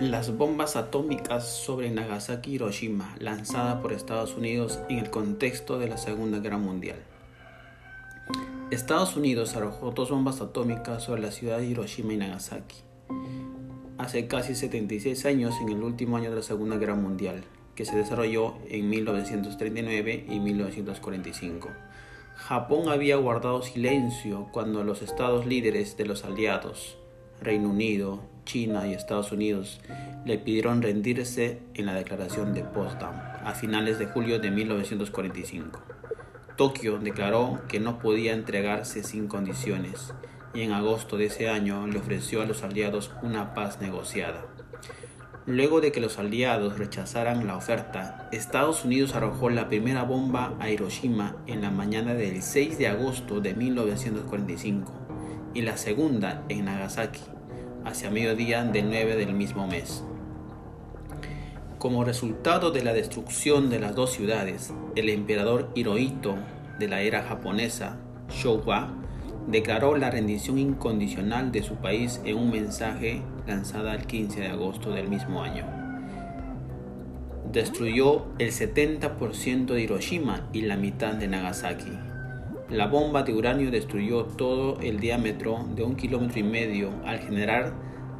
[0.00, 5.88] Las bombas atómicas sobre Nagasaki y Hiroshima, lanzadas por Estados Unidos en el contexto de
[5.88, 6.96] la Segunda Guerra Mundial.
[8.70, 12.76] Estados Unidos arrojó dos bombas atómicas sobre la ciudad de Hiroshima y Nagasaki
[14.00, 17.44] hace casi 76 años en el último año de la Segunda Guerra Mundial,
[17.74, 21.68] que se desarrolló en 1939 y 1945.
[22.36, 26.96] Japón había guardado silencio cuando los estados líderes de los aliados,
[27.42, 29.80] Reino Unido, China y Estados Unidos
[30.24, 33.14] le pidieron rendirse en la declaración de Potsdam
[33.44, 35.80] a finales de julio de 1945.
[36.56, 40.12] Tokio declaró que no podía entregarse sin condiciones
[40.52, 44.44] y en agosto de ese año le ofreció a los aliados una paz negociada.
[45.46, 50.70] Luego de que los aliados rechazaran la oferta, Estados Unidos arrojó la primera bomba a
[50.70, 54.92] Hiroshima en la mañana del 6 de agosto de 1945
[55.54, 57.20] y la segunda en Nagasaki
[57.84, 60.04] hacia mediodía del 9 del mismo mes.
[61.78, 66.36] Como resultado de la destrucción de las dos ciudades, el emperador Hirohito
[66.78, 68.92] de la era japonesa, Showa,
[69.46, 74.90] declaró la rendición incondicional de su país en un mensaje lanzado el 15 de agosto
[74.90, 75.64] del mismo año.
[77.50, 82.09] Destruyó el 70% de Hiroshima y la mitad de Nagasaki
[82.70, 87.72] la bomba de uranio destruyó todo el diámetro de un kilómetro y medio al generar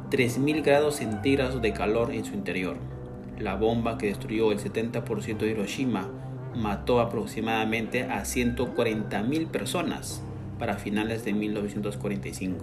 [0.09, 2.75] 3.000 grados centígrados de calor en su interior.
[3.39, 6.09] La bomba que destruyó el 70% de Hiroshima
[6.53, 10.21] mató aproximadamente a 140.000 personas
[10.59, 12.57] para finales de 1945.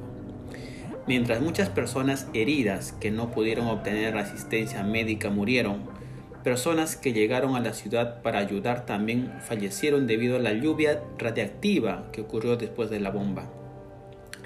[1.06, 5.84] Mientras muchas personas heridas que no pudieron obtener asistencia médica murieron,
[6.44, 12.11] Personas que llegaron a la ciudad para ayudar también fallecieron debido a la lluvia radiactiva
[12.12, 13.50] que ocurrió después de la bomba.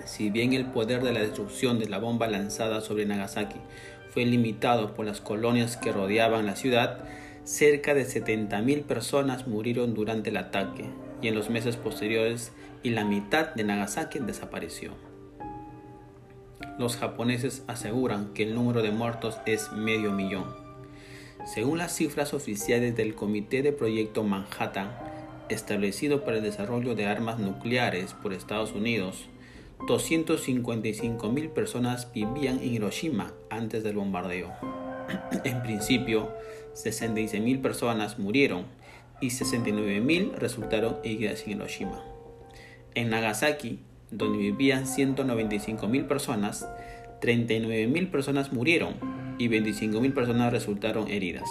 [0.07, 3.59] Si bien el poder de la destrucción de la bomba lanzada sobre Nagasaki
[4.09, 7.05] fue limitado por las colonias que rodeaban la ciudad,
[7.45, 10.86] cerca de 70.000 personas murieron durante el ataque
[11.20, 12.52] y en los meses posteriores
[12.83, 14.92] y la mitad de Nagasaki desapareció.
[16.79, 20.61] Los japoneses aseguran que el número de muertos es medio millón.
[21.45, 24.92] Según las cifras oficiales del Comité de Proyecto Manhattan,
[25.48, 29.29] establecido para el desarrollo de armas nucleares por Estados Unidos,
[29.81, 34.52] 255.000 personas vivían en Hiroshima antes del bombardeo.
[35.45, 36.33] En principio,
[36.75, 38.67] 66.000 personas murieron
[39.20, 42.05] y 69.000 resultaron heridas en Hiroshima.
[42.95, 43.81] En Nagasaki,
[44.13, 46.69] donde vivían 195.000 personas,
[47.20, 51.48] 39.000 personas murieron y 25.000 personas resultaron heridas.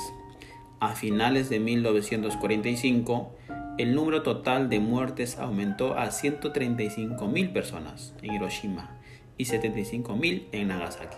[0.80, 3.36] A finales de 1945,
[3.78, 9.00] el número total de muertes aumentó a 135.000 personas en Hiroshima
[9.38, 11.18] y 75.000 en Nagasaki.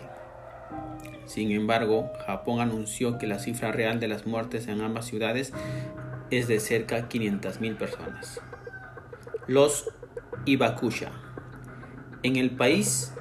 [1.25, 5.53] Sin embargo, Japón anunció que la cifra real de las muertes en ambas ciudades
[6.29, 8.41] es de cerca de 500.000 personas.
[9.47, 9.89] Los
[10.45, 11.11] Ibakusha.
[12.23, 13.13] En el país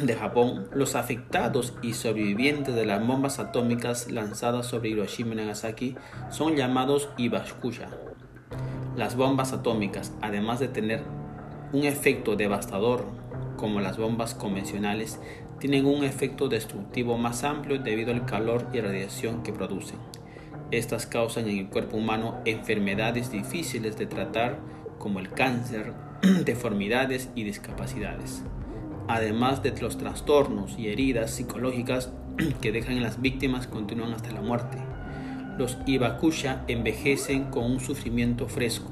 [0.00, 5.96] de Japón, los afectados y sobrevivientes de las bombas atómicas lanzadas sobre Hiroshima y Nagasaki
[6.30, 7.88] son llamados Ibakusha.
[8.96, 11.02] Las bombas atómicas, además de tener
[11.72, 13.04] un efecto devastador
[13.56, 15.20] como las bombas convencionales,
[15.58, 19.98] tienen un efecto destructivo más amplio debido al calor y radiación que producen.
[20.70, 24.58] Estas causan en el cuerpo humano enfermedades difíciles de tratar
[24.98, 25.92] como el cáncer,
[26.44, 28.42] deformidades y discapacidades
[29.08, 32.12] además de los trastornos y heridas psicológicas
[32.60, 34.78] que dejan en las víctimas continúan hasta la muerte.
[35.58, 38.90] Los Ibakusha envejecen con un sufrimiento fresco,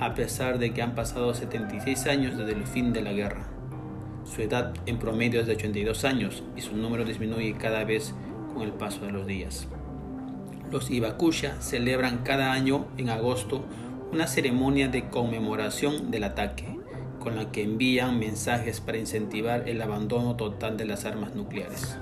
[0.00, 3.48] a pesar de que han pasado 76 años desde el fin de la guerra.
[4.24, 8.14] Su edad en promedio es de 82 años y su número disminuye cada vez
[8.54, 9.68] con el paso de los días.
[10.70, 13.64] Los Ibakusha celebran cada año en agosto
[14.12, 16.81] una ceremonia de conmemoración del ataque
[17.22, 21.96] con la que envían mensajes para incentivar el abandono total de las armas nucleares.